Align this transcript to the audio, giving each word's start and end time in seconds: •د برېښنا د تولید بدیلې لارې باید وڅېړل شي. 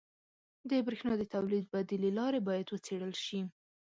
•د 0.69 0.71
برېښنا 0.85 1.13
د 1.17 1.23
تولید 1.33 1.65
بدیلې 1.73 2.11
لارې 2.19 2.39
باید 2.47 2.67
وڅېړل 2.69 3.13
شي. 3.25 3.39